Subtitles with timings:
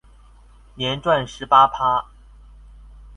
[0.73, 2.07] 年賺十八趴